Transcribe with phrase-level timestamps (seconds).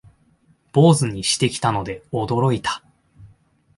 [0.73, 2.81] 坊主にしてきたので驚いた